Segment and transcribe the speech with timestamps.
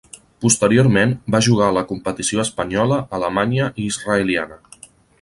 [0.45, 4.63] Posteriorment va jugar a la competició espanyola, alemanya i israeliana.